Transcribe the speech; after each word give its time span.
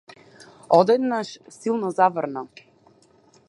Одеднаш 0.77 1.29
силно 1.59 1.87
заврна. 1.99 2.43